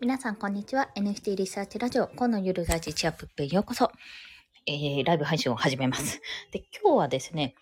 [0.00, 0.88] 皆さん、こんにちは。
[0.96, 3.92] NFT リサーチラジオ、今のゆるラジチアップへようこそ。
[4.64, 6.22] えー、ライブ配信を始めます。
[6.52, 7.54] で、今日はですね、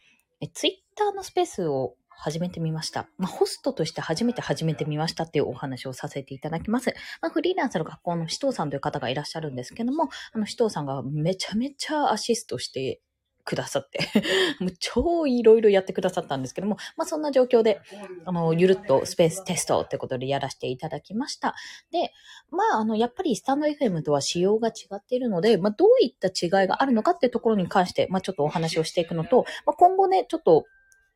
[0.54, 3.08] ツイッターのスペースを始めてみました。
[3.18, 6.94] まあ、ホストとして初めて始めてみましたっていうお話をさせていただきます。
[7.20, 10.06] まあ、フリーランスの学校の紫藤さんという方がいらっしゃるんですけども、あ
[10.38, 13.00] の紫藤さんがめちゃめちゃアシストして
[13.48, 14.00] くださって、
[14.60, 17.80] もう超いろいろやってくださったんですけども、まあそんな状況で、
[18.26, 21.54] あの、ゆるっとスペーステストってことでやらせていただきました。
[21.90, 22.12] で、
[22.50, 30.66] まああの、やっぱりスタンド FM とは仕様が違っているので、まあどういった違いがあるのかっていうところに関して、まあちょっとお話をしていくのと、まあ今後ね、ちょっと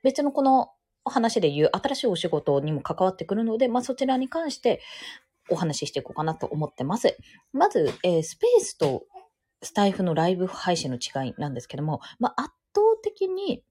[0.02, 0.70] 別のこの
[1.04, 4.80] お話で言う新しいお仕事にも関わってくるので、まあそちらに関して
[5.50, 7.18] お話ししていこうかなと思ってます。
[7.52, 9.04] まず、えースペースと
[9.62, 13.62] スタイフのライブ配信の違いなんですけども、まあ、圧倒的に、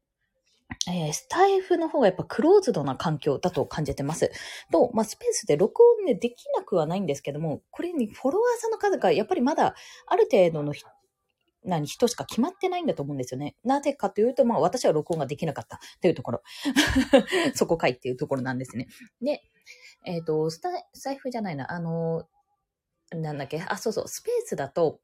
[0.88, 4.32] えースタイフの方がやっぱクローズドな環境だと感じてます。
[4.72, 9.76] と、まあ、スペースで録音ね、できなくはないんですけども、これにフォロワーさんの数がやっぱりまだ
[10.08, 10.74] ある程度の
[11.64, 13.56] 何人しか決まってないんだと思うんですよね。
[13.64, 16.42] なぜかというと、まあ私は録音ができなかったというところ。
[17.54, 18.88] そこかいっていうところなんですね。
[19.22, 19.44] で、
[20.06, 22.28] えっ、と、スタイフじゃないな、あの、
[23.12, 25.02] なんだっけ、あ、そうそう、スペースだと、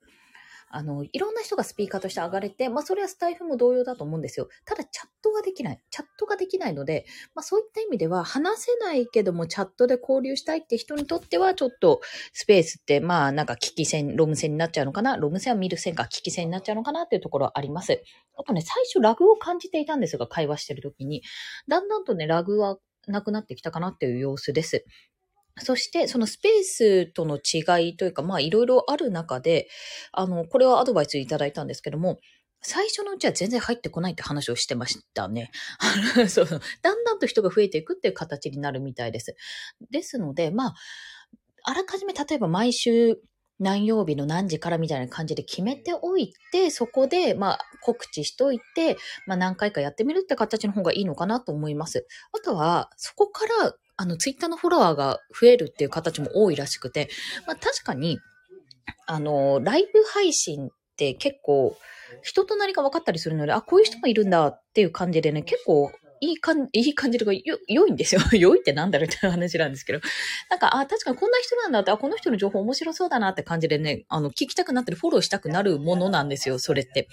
[0.69, 4.49] あの、いろんな人がスピーカーとして上がれて、まあそれはスタイフも同様だと思うんですよ。
[4.65, 5.81] ただチャットができない。
[5.89, 12.01] チャットができないので、まあそういった意味では話せないけどもチャットで交流したいって人にとってはちょっと
[12.33, 15.17] スペースってまあなんか危機戦、ロム線になっちゃうのかな？
[15.17, 18.03] ロム線は見る線か危機線になっちゃうのかなっていうところはあります。
[18.37, 21.23] あとね、最初ラグを感じていたんですが、会話してる時に。
[21.67, 24.85] だんだんとね、ラグはなくなってきたかなっていう様子です。
[25.59, 29.67] そして、そのスペースとの違いというか、まあいろいろある中で、
[30.11, 32.19] あの、これはアドバイスいただいたんですけども、
[32.61, 35.51] 最初のうちは全然入ってこないって話をしてましたね。
[36.27, 36.61] そ うそう。
[36.81, 39.35] だんだんと人が増えていくっていう形になるみたいです。
[39.91, 40.75] ですので、まあ、
[41.63, 43.21] あらかじめ例えば毎週
[43.59, 52.05] 何曜日の何時からみたいな感じで決めておいて、そこで、まあ、告知しといて、まあ、何回かやってみるって形の方がいいのかなと思います。
[52.33, 57.09] あとは、そこから、あの、ツイッターのフォロワーが増えるっていう形も多いらしくて、
[57.47, 58.19] まあ、確かに、
[59.07, 61.75] あの、ライブ配信って結構、
[62.21, 65.91] 人となりが分かったりするので、あ、こういう人もいるんだっていう感じでね、結構、
[66.21, 68.21] いい感じ、いい感じとか、よ、良いんですよ。
[68.37, 69.99] 良いってなんだろうって話なんですけど。
[70.49, 77.07] なんか、あ、確かにこんな人なんだって、あ、この人の情報面白そうだなって感じでね、あの、聞きたくなったり、フォローしたくなるものなんですよ、それって。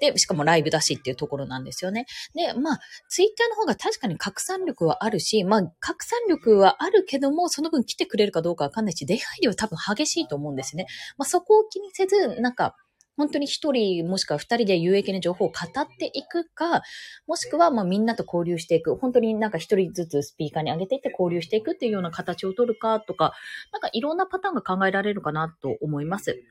[0.00, 2.06] で、しかもライブだしっていうところなんですよね。
[2.34, 10.86] で、まあ、ツイッターの方が確かに拡散力はあるし、まあ、拡散力はあるけども、その分来てくれるかどうかわかんないし、出入りは多分激しいと思うんですね。
[11.16, 12.76] まあ、そこを気にせず、なんか、
[13.16, 16.82] 本当に一人もしくは二人で有益な情報を語っていくか、
[17.26, 18.96] もしくはまあみんなと交流していく。
[18.96, 23.32] 本当になんか一人ずつスピーカーに上げていって交流していくっていうような形を取るかとか、
[23.72, 26.42] なんかいろんなパターンが考えられるかなと思います。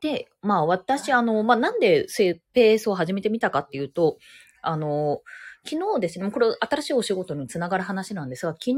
[0.00, 2.06] で、まあ私、あの、まあなんで
[2.52, 4.18] ペースを始めてみたかっていうと、
[4.62, 5.22] あの、
[5.64, 8.76] 昨日ですね、これ新しいお仕事につながる話なんですが、昨日、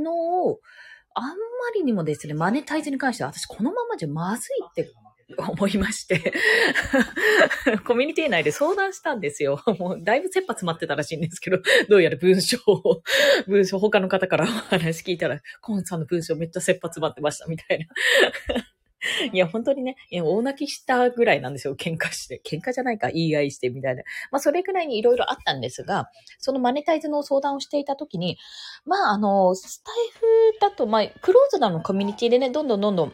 [1.15, 1.35] あんま
[1.75, 4.91] りにもですね、マネタイズに関しては私このままじゃまずいって
[5.37, 6.33] 思いまして、
[7.85, 9.63] コミュニティ内で相談したんですよ。
[9.79, 11.59] もうだいぶ切羽詰まってたらしいんですけど、
[11.89, 13.03] どうやら文章を、
[13.47, 17.87] 文章他の方からお話聞いたら、コンさんの文章めっちゃ切羽詰まってましたみたいな。
[19.33, 21.77] いや、本当にね、いや大泣きしたぐらいなんですよ。
[21.77, 22.41] 喧嘩して。
[22.45, 24.03] 喧嘩じゃないか、言い合いしてみたいな。
[24.33, 28.39] まあ、それぐらいにいろいろあったんですが、そのマネタイズの相談をしていたときに、
[28.85, 33.13] まあ、あの、スタイフだと、まあ、クローズなのコミュニティでね、どんどんどんどん、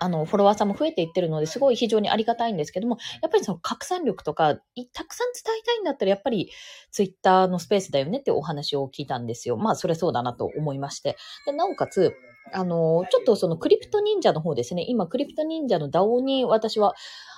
[0.00, 6.50] あの、フォロワーさんも増えていってるので、すごい非常にありがたいんですけども、やっぱりその拡散力とか、たくさん伝えたいんだったら、やっぱり
[6.90, 9.58] ツイッターのスペースだよねってお話を聞いたんですよ。
[9.58, 11.16] まあ、それそうだなと思いまして。
[11.44, 12.14] で、なおかつ、
[12.52, 14.84] あの、ちょっとそのクリプト忍者の方ですね。
[14.88, 16.94] 今、クリプト忍者の DAO に私は、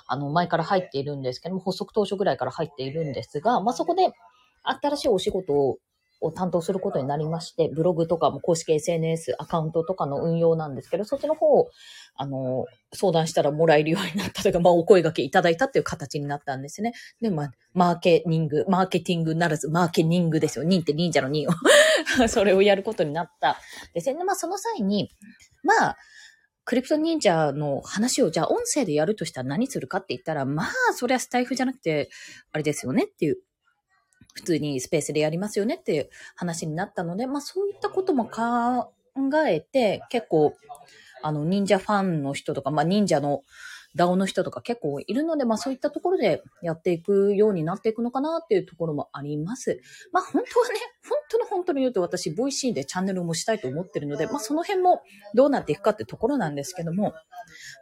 [0.06, 4.12] あの、前から入っているんですけども、発足当初ぐらいから入っているんですが、まあ、そこで
[4.62, 5.78] 新しいお仕事を
[6.22, 11.70] を担当することになりまして、ブログとかも公式 SNS アカウントとかの運用なんですけど、そっちの方を、
[12.14, 16.92] あの、相談したらもらえるようになったというか、まあ、お声掛けいただいたっていう形になったんですね。
[17.20, 20.64] で、まあ、マーケニング、マーケティングならず、マーケニングですよ。
[20.64, 21.52] 忍って忍者の忍を。
[22.28, 23.58] それをやることになった。
[23.92, 24.24] ですね。
[24.24, 25.10] まあ、その際に、
[25.64, 25.96] まあ、
[26.64, 32.08] クリプト忍者の話をじゃあ音声でやるとしたら何するかって言ったら、まあ、そりゃスタイフじゃなくて、
[32.52, 33.38] あれですよねっていう。
[34.32, 38.92] 普通にスペースでやりますよねっていう話になったので、まあそういったことも考
[39.46, 40.54] えて、結構、
[41.22, 43.42] あの、忍者ファンの人とか、まあ忍者の
[43.96, 49.80] DAO の人とか結構いるので、まあそういったところでやっていくようになっていくのかなっていうところもあります。
[50.12, 50.74] まあ本当はね、
[51.08, 55.02] 本当の本当に言うと私、 Voicy でチャンネルもしたいと思ってるので、まあその辺も
[55.34, 57.12] どうなっていくかってところなんですけども、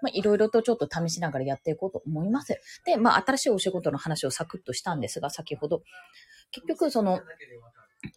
[0.03, 2.61] まあいろいろとちょっと試しながらやっていこうと思います。
[2.85, 5.83] で、まあ新しいお仕事の話をサクッとしたんですが、先ほど。
[6.51, 7.21] 結局その、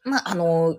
[0.04, 0.78] まああの、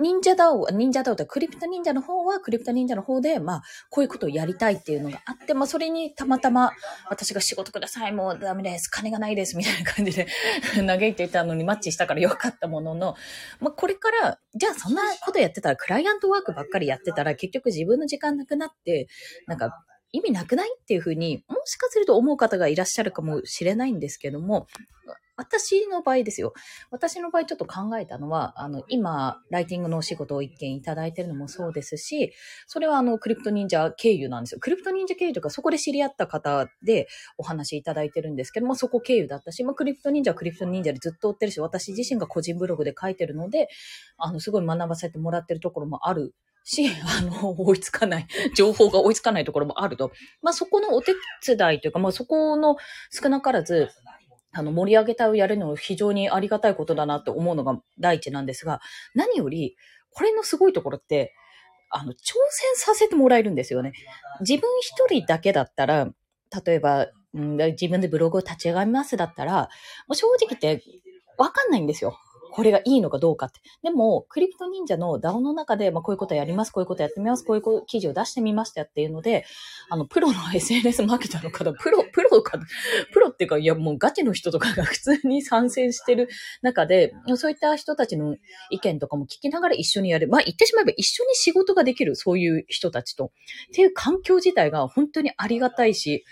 [0.00, 6.72] 忍者ダオ、忍者ダオってクリプト忍者の方は、クリプト忍者の方で、まあ、こういうことをやりたいっていうのがあって、まあ、それにたまたま、
[7.10, 10.26] 私が仕事ください、もうダメです、金がないです、みたいな感じで
[10.74, 13.16] 嘆いていたのにマッチしたからよかったものの、
[13.60, 19.08] まあ、これから、じゃあそんなことやってたら、クライアントワークばっかりやってたら、結局自分の時間なくなって、
[19.46, 20.68] なんか、意味なくない？
[20.80, 24.66] っていうふうに、もしかすると思う方がいらっしゃるかもしれないんですけども、
[25.34, 26.52] 私の場合ですよ。
[26.90, 32.32] 私の場合ちょっと考えたのは、あの、今、ライティングのお仕事を一件いただいてるのもそうですし、
[32.66, 34.60] それはあの、クリプト忍者経由なんですよ。
[34.60, 43.68] クリプト忍者経由とか、そこで知り合った方でお話いただいてるんですけども、そこ経由だったし、まあ、クリプト忍者はクリプト忍者でずっと追ってるし、私自身が個人ブログで書いてるので、
[44.18, 50.12] あの、すごい学ばせてもらってるところもあるし、 あの、追いつかない、情報が追いつかないところもあると。
[50.42, 51.14] まあ、そこのお手
[51.46, 52.76] 伝いというか、まあ、そこの
[53.10, 53.90] 少なからず、
[54.52, 58.80] あの、盛り上げたをやるの非常にありがたいことだなって思うのが第一なんですが、
[59.14, 59.76] 何より、
[60.10, 61.34] これのすごいところって、
[61.88, 62.16] あの、挑
[62.50, 63.92] 戦させてもらえるんですよね。
[64.40, 66.08] 自分一人だけだったら、
[66.64, 69.62] 例えば、うん、自分でブログを立ち上がりますだったら、
[70.06, 70.82] もう正直言って
[71.38, 72.18] わかんないんですよ。
[72.52, 73.60] これがいいのかどうかって。
[73.82, 79.46] でも、クリプト忍者の DAO の中で、まあ、こういうことやります、こういうことやってみます、こういう記事を出してみましたっていうので、
[79.88, 82.58] あの、プロの SNS マーケターの方、プロ、プロか、
[83.12, 86.28] プロっていうか、いや、もうガチの人とかが普通に参戦してる
[86.60, 88.36] 中で、そういった人たちの
[88.70, 90.28] 意見とかも聞きながら一緒にやる。
[90.28, 93.26] まあ、言ってしまえば一緒に仕事ができる、そういう人たちと。
[93.26, 93.28] っ
[93.74, 96.24] ていう環境自体が本当にありがたいし、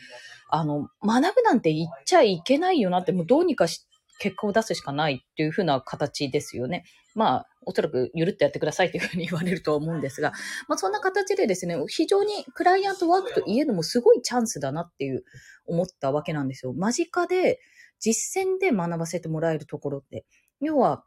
[0.50, 3.86] あの、学ぶなんて言っちゃいけないよなって、もうどうにかし
[4.20, 6.84] 結果を出すしかないっていうふうな形ですよね。
[7.14, 10.32] まあ、おそらくゆるっとやってくださいというふうに言われるとは思うんですが、
[10.68, 15.24] まあそんな形でですね、非常にクライアントワークといえどもすごいチャンスだなっていう
[15.66, 16.72] 思ったわけなんですよ。
[16.74, 17.58] 間近で
[17.98, 20.26] 実践で学ばせてもらえるところって。
[20.60, 21.04] 要は、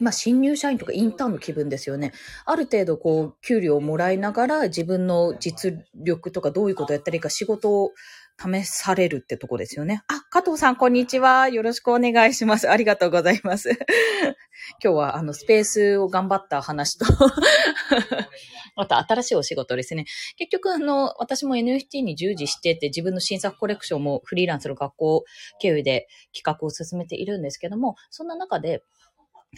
[0.00, 2.12] まあ、新入社員とかインターンの気分ですよね。
[2.44, 7.92] ある程度、こう、給料をもらいながら、自分の実力とかどういうことをやったらいいか、仕事を
[8.40, 10.02] 試されるってとこですよね。
[10.06, 11.48] あ、加藤さん、こんにちは。
[11.48, 12.70] よろしくお願いします。
[12.70, 13.70] ありがとうございます。
[14.82, 17.04] 今日は、あの、スペースを頑張った話と
[18.76, 20.04] また新しいお仕事ですね。
[20.36, 25.24] 結局、あの、私も NFT に従事してて、自分の新作コレクションもフリーランスの学校
[25.58, 28.84] 経由で企画を進めているんですけども、そんな中で、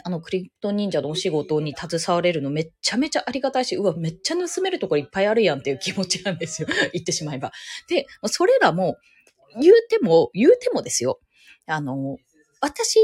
[0.04, 6.68] あの、クリプト忍者のお仕事に携われるのめっちゃめちゃありがたいし、うわ、めっちゃ盗めるところいっぱいあるやんっていう気持ちなんですよ。
[6.92, 7.52] 言ってしまえば。
[7.88, 8.96] で、それらも、
[9.60, 11.20] 言うても、言うてもですよ。
[11.66, 12.18] あの、
[12.60, 12.98] 私、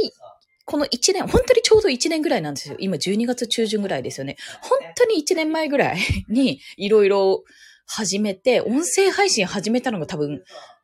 [0.65, 2.77] この1年、本当にちょうど1年ぐらいなんですよ。
[2.79, 4.37] 今12月中旬ぐらいですよね。
[4.63, 5.99] 本当に1年前ぐらい
[6.29, 7.43] にいろいろ
[7.87, 10.43] 始めて、音声配信始めたのが多分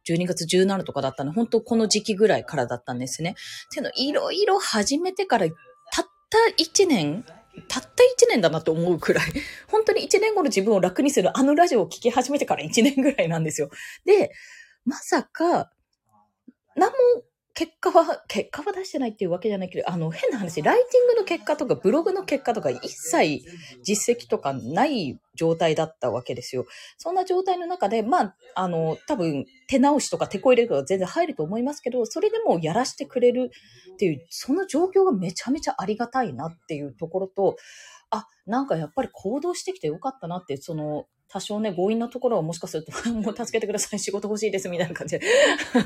[0.08, 3.30] 12月17とかだったの、本当この時期ぐらいからだったんですね。
[3.30, 5.46] っていうの、いろいろ始めてから
[6.32, 7.24] た1年
[7.68, 7.92] たった1
[8.30, 9.24] 年だなと思うくらい、
[9.68, 13.70] 本当に1年後の自分を楽にするあのラジオを聴き始めてから1年ぐらいなんですよ。
[14.04, 14.32] で、
[14.84, 15.70] まさか、
[16.74, 16.96] 何も
[17.54, 23.42] 結果は、結果は出してないっていうわけじゃないけど、あの、変な話、ライティングの結果とか、ブログの結果とか、一切
[23.82, 26.64] 実績とかない状態だったわけですよ。
[26.96, 33.50] そんな状態の中で、まあ、あの、多分、手直しとか手こ入れとか全然入ると思いますけど、それでもやらせてくれる
[33.92, 37.56] っていう、その状況がめちゃめちゃありがたいなっていうところと、
[38.10, 45.26] あ、なんかやっぱり行動してきてよかったなって、その、多少ね、強引なところはもしかすると、もう助けてください、仕事欲しいです、みたいな感じで、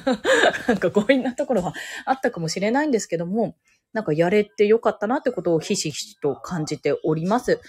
[0.66, 1.72] なんか強引なところは
[2.04, 3.54] あったかもしれないんですけども、
[3.92, 7.60] なんかやれてよかったなってことをひしひしと感じております。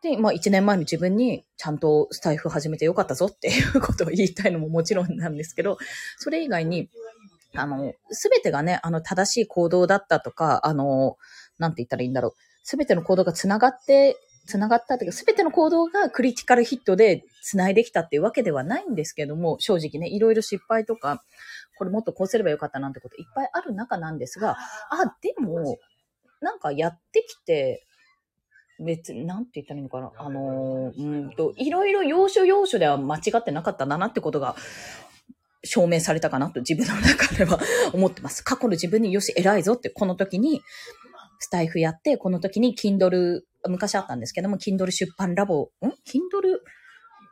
[0.00, 5.76] で、まあ一年前の自分にちゃんとスタイフ始めてよかったぞっていうことを言いたいのももちろんなんですけど、
[6.18, 6.88] それ以外に、
[7.54, 11.16] あの、すべてがね、あの、正しい行動だったとか、あの、
[11.58, 12.34] なんて言ったらいいんだろう。
[12.62, 14.16] すべての行動が繋がって
[14.48, 21.22] 繋がったというか、すべての行動がクリティカルヒットで繋いできたっていうわけではないんですけども、正直ね、いろいろ失敗とか、
[21.76, 24.56] これもっとこうすればよかったなんてこといっぱいある中なんですが、
[24.90, 25.76] あ、でも、
[26.40, 27.84] なんかやってきて、
[28.80, 30.12] 別に、なんて言ったらいいのかな。
[30.16, 34.56] あのうんと、いろいろ要所要所では間違ってなかったんだなってことが、
[35.64, 37.58] 証明されたかなと自分の中では
[37.92, 38.42] 思ってます。
[38.44, 40.62] 過去の自分によし、偉いぞって、この時に、
[41.40, 46.58] スタイフやって、この時に Kindle 昔あったんですけども、Kindle 出版ラボ、ん ?Kindle、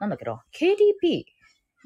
[0.01, 1.25] なんだっけな ?KDP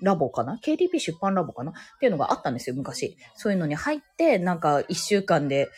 [0.02, 1.72] ラボかな ?KDP 出版ラボかな？
[1.72, 3.16] っていうのがあったんですよ、昔。
[3.34, 5.68] そういうのに入って、なんか一週間で、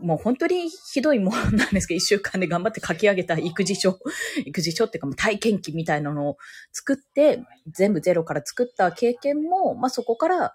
[0.00, 3.98] もう本当にひどいもんなんですけど、一週間で頑張って書き上げた育児書、
[4.46, 6.36] 育児書っていうかもう体験記みたいなのを
[6.72, 10.54] 作って、全部ゼロから作った経験も、まあそこから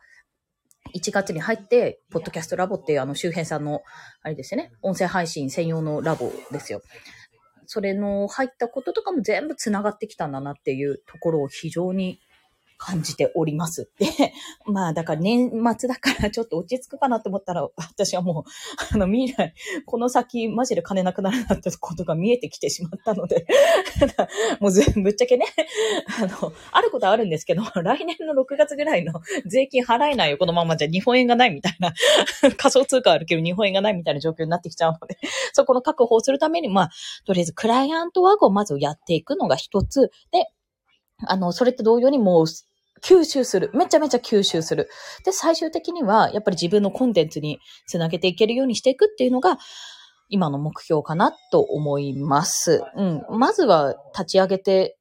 [0.96, 3.82] 1月に入って、ポッドキャストラボっていうあの周辺さんの、
[4.22, 6.82] あれですよね、音声配信専用のラボですよ。
[7.67, 12.20] それの入ったこととかも全部繋がってきたんだなっていうところを非常に
[12.84, 13.90] 感じております。
[13.98, 14.08] で、
[14.68, 15.50] まあだから年
[15.80, 18.50] 末だからちょっと落ち着くかなと思ったら、私はもう、
[18.94, 19.54] あの未来、
[19.86, 23.48] この先マジで金なくなるなってことが見えてきてしまったので、
[24.60, 25.46] もう全ぶっちゃけね、
[26.22, 29.13] あの、あることはあるんですけど、来年の6月ぐらいの
[29.46, 31.94] 税金払えないよ、このままじゃ日本円がないみたいな、
[32.58, 35.18] 仮想通貨あるけど日本円がないみたいな状況になってきちゃうので、
[35.54, 36.90] そこの確保するために、まあ、
[37.25, 40.50] とりあえずクライアントワークをまずやっていくのが一つで、
[41.25, 42.46] あの、それと同様にもう、
[43.03, 43.69] 吸収する。
[43.74, 44.89] めちゃめちゃ吸収する。
[45.25, 49.57] で、最終的には、やっぱり自分のコンテンツにつなげていけるようにしていくっていうのが、
[50.29, 52.81] 今の目標かなと思います。
[52.95, 53.25] うん。
[53.29, 54.98] まずは立ち上げて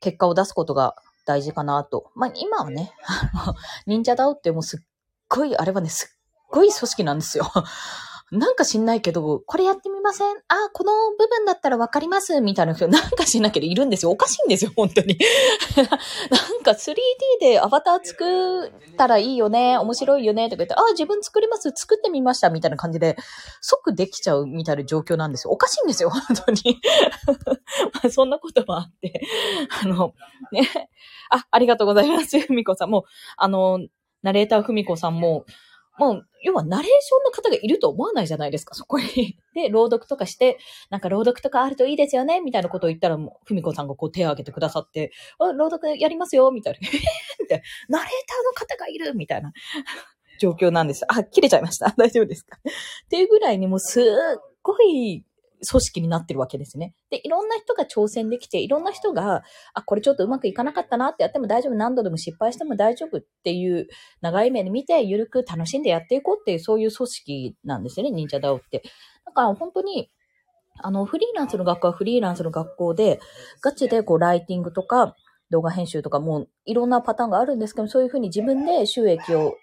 [0.00, 0.94] 結果を出すことが
[1.24, 2.10] 大事かなと。
[2.14, 2.92] まあ、今はね、
[3.86, 4.80] 忍者ダオってもうすっ
[5.28, 7.50] ごい、あれはね、すっごい組織なんですよ。
[8.32, 10.36] なんか知んないけど、これやってみません？
[10.48, 14.10] あ、この部分だったらわかりますみたいな人、なんか知んないけどいるんですよ。
[14.10, 15.16] おかしいんですよ、本当に。
[15.76, 16.94] なんか 3D
[17.40, 23.16] でアバター作ったらいいよね、面白いよね、とか言って、あ、自分作ります、作ってみました、みたいな感じで、
[23.60, 25.52] 即できちゃうみたいな状況なんですよ。
[25.52, 26.80] おかしいんですよ、本当に。
[27.94, 29.20] まあ、そんなこともあって、
[29.82, 30.14] あの、
[30.50, 30.90] ね。
[31.30, 32.90] あ、ありがとうございます、ふみこさん。
[32.90, 33.04] もう、
[33.36, 33.78] あの、
[34.22, 35.44] ナレーターふみこさんも、
[35.98, 39.38] もう、要はナレーションの方がいると思わないじゃないですか、そこに。
[39.54, 40.58] で、朗読とかして、
[40.90, 46.78] なんか朗読とかあるといいですよね、みたいなことを言ったら、もう、ふみこさんがこう手を挙げてくださって、あ、朗読やりますよ、みたいな。
[46.86, 46.90] え、
[47.40, 47.98] みたいな。
[48.00, 49.52] ナレーターの方がいる、みたいな
[50.38, 51.04] 状況なんです。
[51.08, 51.92] あ、切れちゃいました。
[51.96, 52.58] 大丈夫ですか？
[52.58, 54.04] っていうぐらいにもうすっ
[54.62, 55.24] ごい
[55.68, 56.94] 組織になってるわけですね。
[57.10, 59.42] で、いろんな人が挑戦できて、いろんな人が、
[59.74, 63.86] あ、これちょっとうまくいかなかったなってやっても大丈夫、何度でも失敗しても大丈夫っていう
[64.20, 68.82] 長い目で見て、ゆるく楽しんでやっていこうっていう、そういう組織なんですよね、忍者ダオって。
[69.24, 70.10] だから本当に、
[70.78, 73.20] あの、フリーランスの学校はフリーランスの学校で、
[73.62, 75.16] ガチでこう、ライティングとか、
[75.50, 79.54] 動画編集とかもいろんなパターンがあるんですけど、そういうふうに自分で収益を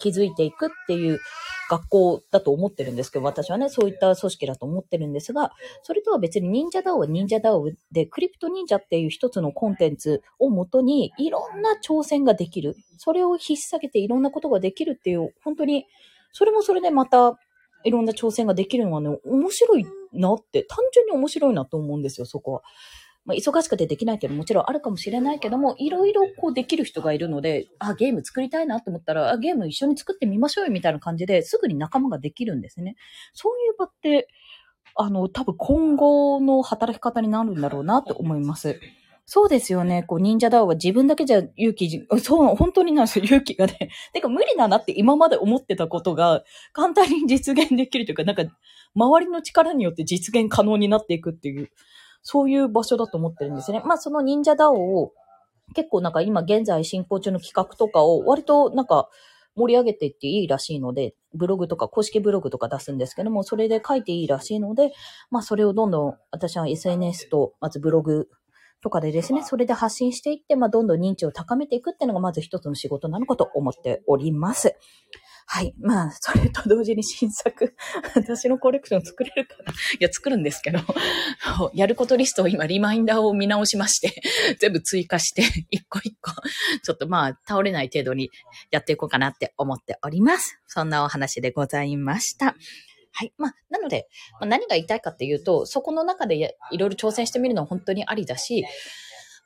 [0.00, 1.20] 築いていくっていう
[1.68, 12.76] 学校だと思ってるんですけど、私はね、そういった組織だと思ってるんですが、それとは別に忍者ダオは忍者ダオで、クリプト忍者っていう一つのコンテンツをもとに、いろんな挑戦ができる。
[12.96, 15.86] それを引っ提げていろんなことができるっていう、本当に、
[16.32, 17.38] それもそれでまた、
[17.84, 22.62] いろんな挑戦ができるのはね、面白いなって、単純に面白いなと思うんですよ、そこは。
[23.28, 32.96] まあ、忙しくてできないっていうのももちろんあるかもしれないけども、いろいろこうできる人がいるので、あ、ゲーム作りたいなと思ったら、あ、ゲーム一緒に作ってみましょうよみたいな感じですぐに仲間ができるんですね。
[33.34, 34.28] そういう場って、
[34.96, 38.80] あの、多分今後の働き方になるんだろうなと思います。
[39.26, 40.04] そうですよね。
[40.04, 43.90] こう、忍者ダウは自分だけじゃ勇気、そう、本当になんですよ、勇気がね。
[44.14, 48.44] てか、無理だなって今まで思ってたことが、簡単に実現できるというか、なんか、
[48.94, 51.68] 周りの力によって実現可能になっていくっていう、
[52.30, 53.80] そういう場所だと思ってるんですね。
[53.86, 55.12] まあその忍者ダオを
[55.74, 59.08] 結構なんか今現在進行中の企画とかを割となんか
[59.56, 64.92] 盛り上げていっていいらしいので、ブログとか公式ブログとか出すんですけども、それで書いていいらしいので、
[65.30, 68.28] まあそれをどんどん私は SNS とまずブログ
[68.82, 74.76] とかでですね、それで発信していって、まあどんどん認知を高めていくっていうのがまず一つの仕事なのかと思っております。
[75.50, 75.74] はい。
[75.80, 77.74] まあ、それと同時に新作、
[78.14, 80.80] 私のコレクション作れるかないや、作るんですけど、
[81.72, 84.20] やることリストを今、リマインダーを見直しまして、
[84.60, 86.32] 全部追加して、 一個一個、
[86.82, 88.30] ちょっとまあ、倒れない程度に
[88.70, 90.60] やっていこうかなって思っております。
[90.66, 92.54] そんなお話でございました。
[93.12, 93.32] はい。
[93.38, 96.36] まあ、なので、まあ、何が言いたいかっていうと、そこの中で
[96.72, 98.66] いろいろ挑戦してみるのは本当にありだし、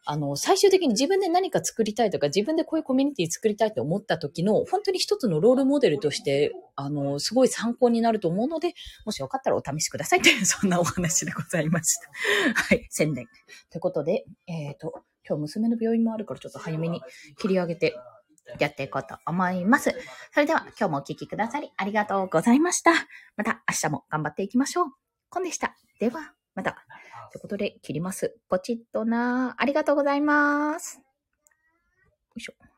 [0.04, 8.74] あの、最終的に自分で何か作りたいとか、自分でこういうコミュニティ作りたいと思った時の、本当に一つのロールモデルとして、あの、すごい参考になると思うので、
[9.06, 12.54] もしよかったらお試しくださいという、 そんなお話でございました。
[12.54, 13.26] はい、宣伝。
[13.70, 17.00] ということで、えっ、ー、と、今日娘の病院もあるからちょっと早めに
[17.38, 17.94] 切り上げて
[18.58, 19.94] やっていこうと思います。
[20.32, 22.90] それでは今日もお聴きくださりありがとうございました。
[23.36, 24.86] また明日も頑張っていきましょう。
[25.30, 25.76] コンでした。
[26.00, 26.84] では、また。
[27.32, 28.36] ということで、切ります。
[28.48, 30.98] ポチッとなありがとうございます。
[30.98, 31.02] よ
[32.36, 32.62] いしょ。